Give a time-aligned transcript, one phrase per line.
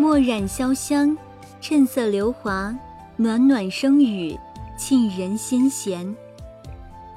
[0.00, 1.14] 墨染潇湘，
[1.60, 2.74] 衬色流华，
[3.18, 4.34] 暖暖声语，
[4.78, 6.16] 沁人心弦。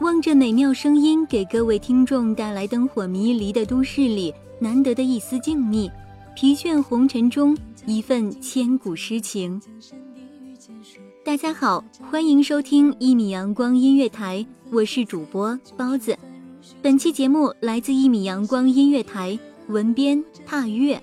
[0.01, 5.89] 望着美妙声音给各位听众带来灯火迷离的都市里难得的一丝静谧，
[6.35, 9.61] 疲倦红尘中一份千古诗情。
[11.23, 16.17] 大家好，欢迎收听一米阳光音乐台，我是主播包子。
[16.81, 19.39] 本期节目来自一米阳光音乐台，
[19.69, 21.01] 文编踏月。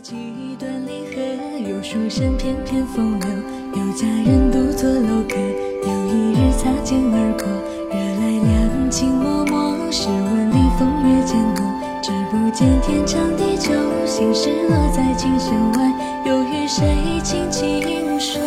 [0.00, 0.14] 几
[0.60, 3.28] 段离合，有书生翩翩风流，
[3.74, 5.34] 有佳人独坐楼阁。
[5.82, 7.44] 有一日擦肩而过，
[7.90, 9.90] 惹来两情脉脉。
[9.90, 11.64] 试问里风月渐浓，
[12.00, 13.72] 只不见天长地久。
[14.06, 15.92] 心事落在琴弦外，
[16.26, 18.20] 又与谁轻轻？
[18.20, 18.40] 说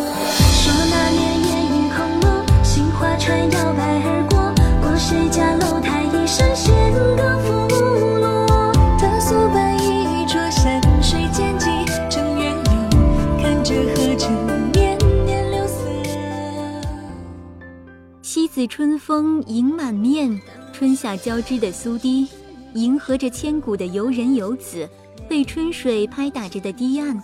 [18.53, 20.37] 子春风迎满面，
[20.73, 22.27] 春夏交织的苏堤，
[22.73, 24.89] 迎合着千古的游人游子，
[25.29, 27.23] 被春水拍打着的堤岸，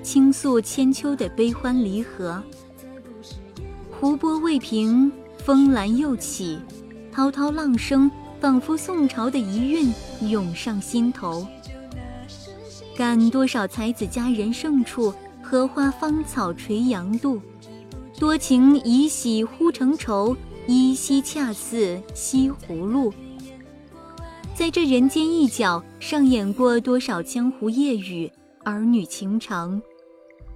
[0.00, 2.40] 倾诉千秋的悲欢离合。
[3.90, 6.60] 湖波未平，风澜又起，
[7.10, 8.08] 滔滔浪声
[8.40, 9.92] 仿佛宋朝的遗韵
[10.30, 11.44] 涌上心头。
[12.96, 15.12] 感多少才子佳人胜处，
[15.42, 17.40] 荷花芳草垂杨渡。
[18.18, 20.36] 多情已喜忽成愁，
[20.66, 23.14] 依稀恰似西湖路。
[24.56, 28.30] 在这人间一角，上演过多少江湖夜雨、
[28.64, 29.80] 儿女情长。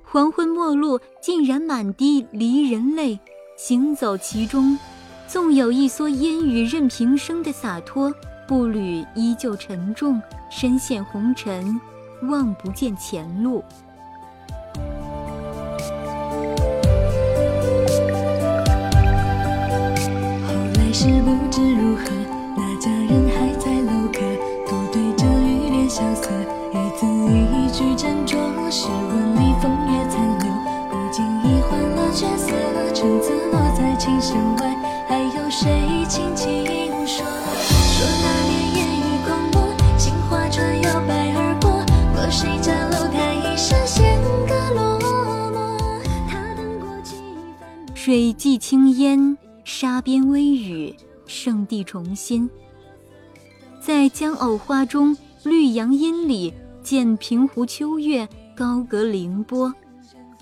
[0.03, 3.21] 黄昏末路，竟然满地离人泪。
[3.57, 4.77] 行走其中，
[5.29, 8.13] 纵有一蓑烟雨任平生的洒脱，
[8.49, 10.21] 步履依旧沉重，
[10.51, 11.81] 身陷红尘，
[12.23, 13.63] 望不见前路。
[48.13, 50.95] 水际青烟，沙边微雨，
[51.27, 52.51] 圣地重新。
[53.81, 59.73] 在江藕花中，绿杨阴里，见平湖秋月，高阁凌波。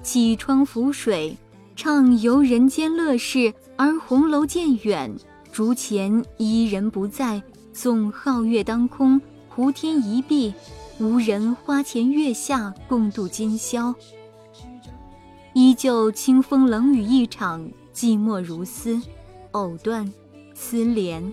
[0.02, 1.38] 起窗浮水，
[1.76, 5.14] 畅游人间乐事；而红楼渐远，
[5.52, 7.40] 竹前伊人不在。
[7.72, 10.52] 纵皓月当空，湖天一碧，
[10.98, 13.94] 无人花前月下共度今宵。
[15.52, 19.00] 依旧清风冷雨一场，寂寞如丝，
[19.50, 20.12] 藕断
[20.54, 21.32] 丝连。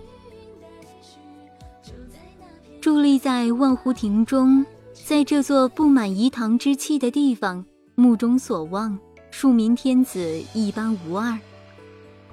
[2.81, 7.63] 伫立在万湖亭中，在这座布满饴糖之气的地方，
[7.95, 8.97] 目中所望，
[9.29, 11.37] 庶民天子一般无二，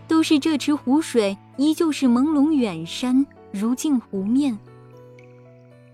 [0.09, 4.59] 都是这池湖水依旧是朦胧远山，如镜湖面。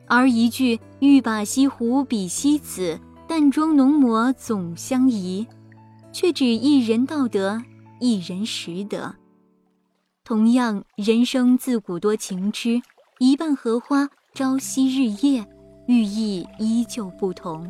[0.06, 5.46] 而一句“欲把西湖比西子，淡妆浓抹总相宜”，
[6.12, 7.62] 却只一人道得，
[8.00, 9.14] 一人识得。
[10.24, 12.80] 同样，人生自古多情痴，
[13.18, 15.46] 一半荷花，朝夕日夜。
[15.86, 17.68] 寓意依旧不同。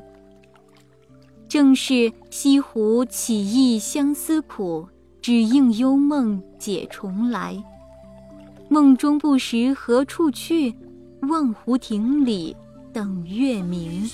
[1.48, 4.86] 正是西湖起意相思苦，
[5.22, 7.56] 只应幽梦解重来。
[8.68, 10.74] 梦中不识何处去，
[11.22, 12.54] 望湖亭里
[12.92, 14.06] 等月明。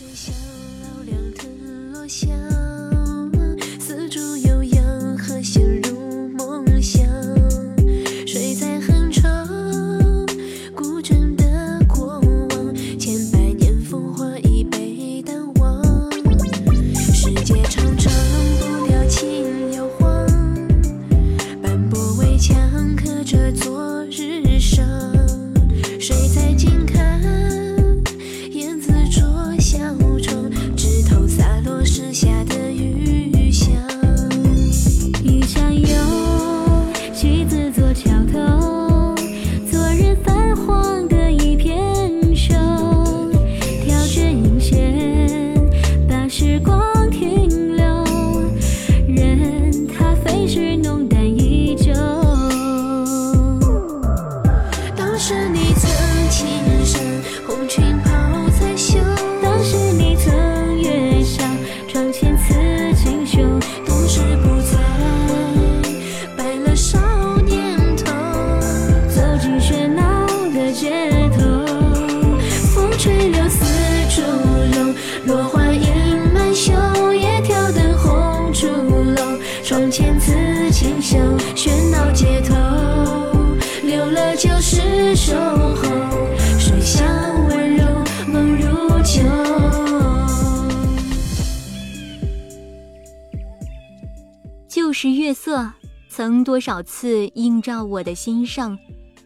[94.77, 95.73] 旧时月色，
[96.11, 98.79] 曾多少次映照我的心上，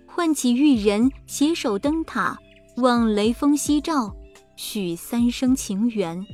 [0.06, 2.38] 唤起玉人携手灯塔，
[2.76, 4.14] 望雷锋夕照，
[4.54, 6.24] 许三生情缘。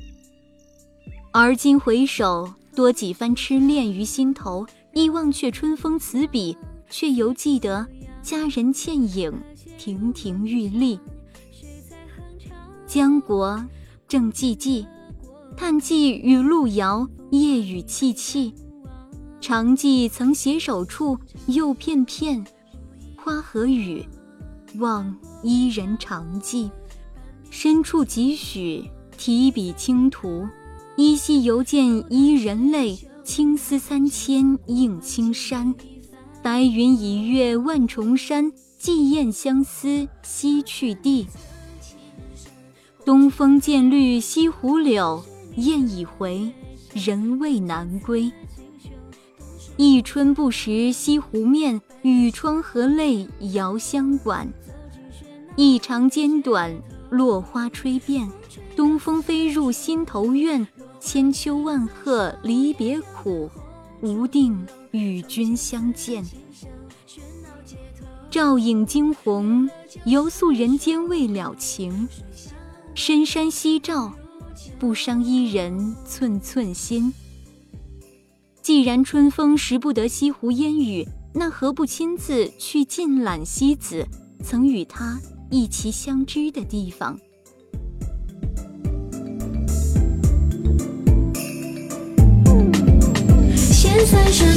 [1.33, 6.55] 而今回首，多几番痴恋于心头，忆忘却春风词笔，
[6.91, 7.87] 却犹记得
[8.21, 9.33] 佳人倩影，
[9.79, 11.01] 亭亭玉立。
[12.87, 13.65] 江国
[14.07, 14.87] 正寂寂，
[15.57, 18.53] 叹寄与路遥，夜雨凄凄。
[19.47, 21.17] 常记曾携手处，
[21.47, 22.45] 又片片
[23.15, 24.05] 花和雨，
[24.79, 26.69] 望伊人常记。
[27.49, 30.49] 深处几许提笔轻涂，
[30.97, 35.73] 依稀犹见伊人泪，青丝三千映青山。
[36.43, 41.25] 白云已越万重山，寄雁相思西去地。
[43.05, 46.53] 东风渐绿西湖柳，雁已回，
[46.95, 48.33] 人未南归。
[49.79, 54.49] 一春不识西湖面，雨窗和泪遥相管。
[55.55, 56.75] 一长间短，
[57.11, 58.27] 落花吹遍，
[58.75, 60.67] 东风飞入心头怨。
[60.99, 63.51] 千秋万壑离别苦，
[64.01, 66.25] 无定与君相见。
[68.31, 69.69] 照影惊鸿，
[70.05, 72.09] 犹诉人间未了情。
[72.95, 74.15] 深山夕照，
[74.79, 77.13] 不伤伊人寸寸心。
[78.67, 84.05] 既然春风识不得西湖烟雨，那何不亲自去尽览西子
[84.43, 85.21] 曾与他
[85.53, 87.17] 一齐相知的地方？
[93.55, 94.49] 现三生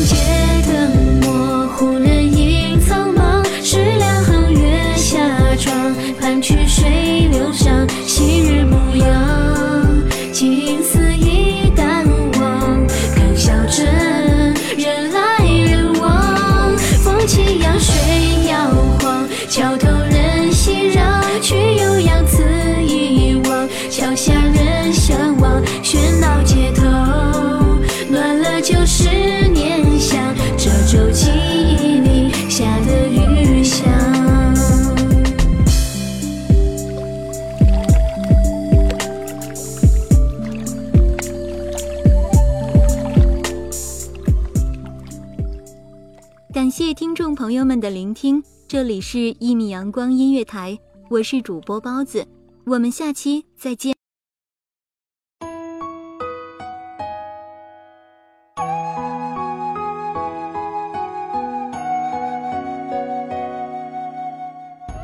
[47.40, 50.78] 朋友们的聆听这里是一米阳光音乐台
[51.10, 52.28] 我是主播包子
[52.66, 53.96] 我们下期再见。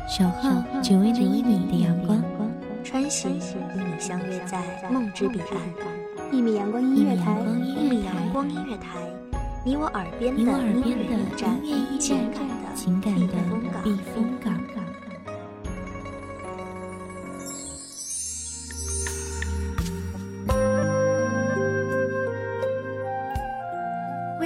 [0.06, 2.22] 小号只为了一米的阳光
[2.84, 4.62] 穿行与你相约在
[4.92, 6.30] 梦之彼岸。
[6.30, 7.34] 一米阳光音乐台。
[7.64, 9.15] 一米阳光音乐台。
[9.66, 11.60] 你我耳边的音乐驿站，
[11.98, 14.85] 情感的情感的避风港。